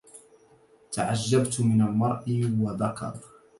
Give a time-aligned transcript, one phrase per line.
[0.91, 3.15] تعجبت من المرء وذكر